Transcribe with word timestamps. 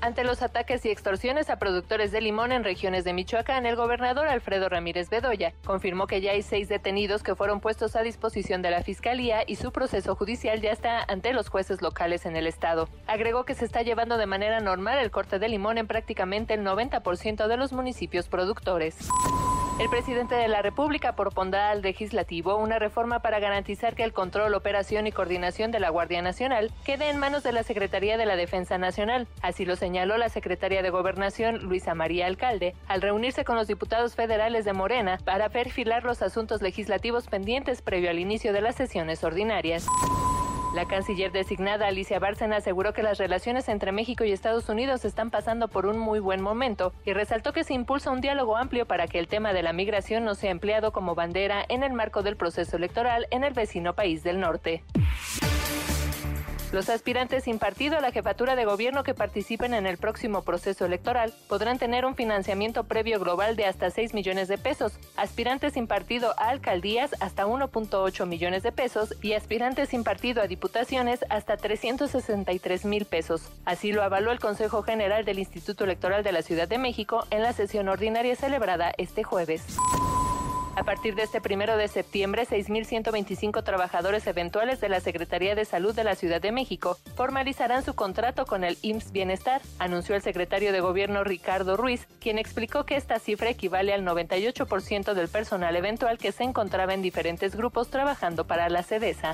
Ante 0.00 0.24
los 0.24 0.42
ataques 0.42 0.84
y 0.84 0.90
extorsiones 0.90 1.48
a 1.48 1.58
productores 1.58 2.12
de 2.12 2.20
limón 2.20 2.52
en 2.52 2.64
regiones 2.64 3.04
de 3.04 3.12
Michoacán, 3.12 3.66
el 3.66 3.76
gobernador 3.76 4.28
Alfredo 4.28 4.68
Ramírez 4.68 5.08
Bedoya 5.08 5.52
confirmó 5.64 6.06
que 6.06 6.20
ya 6.20 6.32
hay 6.32 6.42
seis 6.42 6.68
detenidos 6.68 7.22
que 7.22 7.34
fueron 7.34 7.60
puestos 7.60 7.96
a 7.96 8.02
disposición 8.02 8.62
de 8.62 8.70
la 8.70 8.82
Fiscalía 8.82 9.42
y 9.46 9.56
su 9.56 9.72
proceso 9.72 10.14
judicial 10.14 10.60
ya 10.60 10.70
está 10.70 11.02
ante 11.02 11.32
los 11.32 11.48
jueces 11.48 11.82
locales 11.82 12.26
en 12.26 12.36
el 12.36 12.46
estado. 12.46 12.88
Agregó 13.06 13.44
que 13.44 13.54
se 13.54 13.64
está 13.64 13.82
llevando 13.82 14.18
de 14.18 14.26
manera 14.26 14.60
normal 14.60 14.98
el 14.98 15.10
corte 15.10 15.38
de 15.38 15.48
limón 15.48 15.78
en 15.78 15.86
prácticamente 15.86 16.54
el 16.54 16.62
90% 16.62 17.46
de 17.46 17.56
los 17.56 17.72
municipios 17.72 18.28
productores. 18.28 18.96
El 19.78 19.90
presidente 19.90 20.34
de 20.34 20.48
la 20.48 20.62
República 20.62 21.14
propondrá 21.16 21.68
al 21.68 21.82
legislativo 21.82 22.56
una 22.56 22.78
reforma 22.78 23.18
para 23.18 23.40
garantizar 23.40 23.94
que 23.94 24.04
el 24.04 24.14
control, 24.14 24.54
operación 24.54 25.06
y 25.06 25.12
coordinación 25.12 25.70
de 25.70 25.80
la 25.80 25.90
Guardia 25.90 26.22
Nacional 26.22 26.72
quede 26.86 27.10
en 27.10 27.18
manos 27.18 27.42
de 27.42 27.52
la 27.52 27.62
Secretaría 27.62 28.16
de 28.16 28.24
la 28.24 28.36
Defensa 28.36 28.78
Nacional. 28.78 29.28
Así 29.42 29.66
lo 29.66 29.76
señaló 29.86 30.18
la 30.18 30.28
secretaria 30.28 30.82
de 30.82 30.90
Gobernación, 30.90 31.62
Luisa 31.62 31.94
María 31.94 32.26
Alcalde, 32.26 32.74
al 32.88 33.02
reunirse 33.02 33.44
con 33.44 33.54
los 33.54 33.68
diputados 33.68 34.16
federales 34.16 34.64
de 34.64 34.72
Morena 34.72 35.20
para 35.24 35.48
perfilar 35.48 36.02
los 36.02 36.22
asuntos 36.22 36.60
legislativos 36.60 37.28
pendientes 37.28 37.82
previo 37.82 38.10
al 38.10 38.18
inicio 38.18 38.52
de 38.52 38.62
las 38.62 38.74
sesiones 38.74 39.22
ordinarias. 39.22 39.86
La 40.74 40.86
canciller 40.86 41.30
designada 41.30 41.86
Alicia 41.86 42.18
Bárcena 42.18 42.56
aseguró 42.56 42.92
que 42.92 43.04
las 43.04 43.18
relaciones 43.18 43.68
entre 43.68 43.92
México 43.92 44.24
y 44.24 44.32
Estados 44.32 44.68
Unidos 44.68 45.04
están 45.04 45.30
pasando 45.30 45.68
por 45.68 45.86
un 45.86 46.00
muy 46.00 46.18
buen 46.18 46.42
momento 46.42 46.92
y 47.04 47.12
resaltó 47.12 47.52
que 47.52 47.62
se 47.62 47.72
impulsa 47.72 48.10
un 48.10 48.20
diálogo 48.20 48.56
amplio 48.56 48.86
para 48.86 49.06
que 49.06 49.20
el 49.20 49.28
tema 49.28 49.52
de 49.52 49.62
la 49.62 49.72
migración 49.72 50.24
no 50.24 50.34
sea 50.34 50.50
empleado 50.50 50.90
como 50.90 51.14
bandera 51.14 51.64
en 51.68 51.84
el 51.84 51.92
marco 51.92 52.24
del 52.24 52.36
proceso 52.36 52.76
electoral 52.76 53.28
en 53.30 53.44
el 53.44 53.54
vecino 53.54 53.94
país 53.94 54.24
del 54.24 54.40
norte. 54.40 54.82
Los 56.72 56.88
aspirantes 56.88 57.44
sin 57.44 57.58
partido 57.60 57.96
a 57.96 58.00
la 58.00 58.10
jefatura 58.10 58.56
de 58.56 58.64
gobierno 58.64 59.04
que 59.04 59.14
participen 59.14 59.72
en 59.72 59.86
el 59.86 59.98
próximo 59.98 60.42
proceso 60.42 60.84
electoral 60.84 61.32
podrán 61.48 61.78
tener 61.78 62.04
un 62.04 62.16
financiamiento 62.16 62.84
previo 62.84 63.20
global 63.20 63.54
de 63.54 63.66
hasta 63.66 63.90
6 63.90 64.14
millones 64.14 64.48
de 64.48 64.58
pesos, 64.58 64.98
aspirantes 65.16 65.74
sin 65.74 65.86
partido 65.86 66.34
a 66.38 66.48
alcaldías 66.48 67.14
hasta 67.20 67.46
1.8 67.46 68.26
millones 68.26 68.64
de 68.64 68.72
pesos 68.72 69.14
y 69.22 69.34
aspirantes 69.34 69.90
sin 69.90 70.02
partido 70.02 70.42
a 70.42 70.48
diputaciones 70.48 71.20
hasta 71.30 71.56
363 71.56 72.84
mil 72.84 73.04
pesos. 73.04 73.48
Así 73.64 73.92
lo 73.92 74.02
avaló 74.02 74.32
el 74.32 74.40
Consejo 74.40 74.82
General 74.82 75.24
del 75.24 75.38
Instituto 75.38 75.84
Electoral 75.84 76.24
de 76.24 76.32
la 76.32 76.42
Ciudad 76.42 76.66
de 76.66 76.78
México 76.78 77.26
en 77.30 77.42
la 77.42 77.52
sesión 77.52 77.88
ordinaria 77.88 78.34
celebrada 78.34 78.92
este 78.98 79.22
jueves. 79.22 79.64
A 80.76 80.84
partir 80.84 81.14
de 81.14 81.22
este 81.22 81.40
primero 81.40 81.78
de 81.78 81.88
septiembre, 81.88 82.46
6.125 82.46 83.64
trabajadores 83.64 84.26
eventuales 84.26 84.78
de 84.78 84.90
la 84.90 85.00
Secretaría 85.00 85.54
de 85.54 85.64
Salud 85.64 85.94
de 85.94 86.04
la 86.04 86.14
Ciudad 86.14 86.38
de 86.38 86.52
México 86.52 86.98
formalizarán 87.14 87.82
su 87.82 87.94
contrato 87.94 88.44
con 88.44 88.62
el 88.62 88.76
IMSS 88.82 89.10
Bienestar, 89.10 89.62
anunció 89.78 90.14
el 90.14 90.20
secretario 90.20 90.72
de 90.72 90.80
Gobierno 90.80 91.24
Ricardo 91.24 91.78
Ruiz, 91.78 92.06
quien 92.20 92.38
explicó 92.38 92.84
que 92.84 92.96
esta 92.96 93.18
cifra 93.18 93.48
equivale 93.48 93.94
al 93.94 94.04
98% 94.04 95.14
del 95.14 95.28
personal 95.28 95.74
eventual 95.76 96.18
que 96.18 96.30
se 96.30 96.44
encontraba 96.44 96.92
en 96.92 97.00
diferentes 97.00 97.56
grupos 97.56 97.88
trabajando 97.88 98.46
para 98.46 98.68
la 98.68 98.82
CEDESA. 98.82 99.32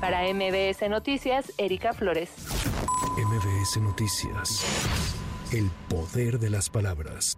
Para 0.00 0.22
MBS 0.22 0.88
Noticias, 0.88 1.52
Erika 1.58 1.92
Flores. 1.94 2.30
MBS 3.16 3.78
Noticias. 3.78 4.64
El 5.50 5.68
poder 5.88 6.38
de 6.38 6.50
las 6.50 6.70
palabras. 6.70 7.36